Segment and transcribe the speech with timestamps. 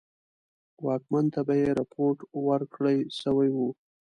[0.85, 2.17] واکمن ته به یې رپوټ
[2.47, 3.69] ورکړه سوی وو.